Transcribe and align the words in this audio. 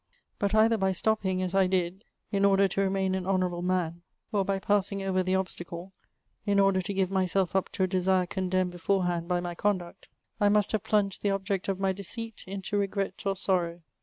But 0.39 0.55
either 0.55 0.77
by 0.77 0.93
stopping, 0.93 1.43
as 1.43 1.53
I 1.53 1.67
did, 1.67 2.03
in 2.31 2.43
order 2.43 2.67
to 2.67 2.81
remain 2.81 3.13
an 3.13 3.27
honourable 3.27 3.61
man, 3.61 4.01
or 4.31 4.43
by 4.43 4.57
passing 4.57 5.03
over 5.03 5.21
the 5.21 5.35
obstacle, 5.35 5.93
in 6.43 6.59
order 6.59 6.81
to 6.81 6.93
give 6.95 7.11
myself 7.11 7.55
up 7.55 7.69
to 7.73 7.83
a 7.83 7.87
desire 7.87 8.25
condemned 8.25 8.71
beforehand 8.71 9.27
by 9.27 9.39
my 9.41 9.53
conduct, 9.53 10.09
I 10.39 10.49
must 10.49 10.71
have 10.71 10.81
plunged 10.83 11.21
the 11.21 11.29
object 11.29 11.67
of 11.67 11.79
my 11.79 11.91
deceit 11.91 12.45
into 12.47 12.77
regret 12.79 13.21
or 13.27 13.35
sorrow. 13.35 13.83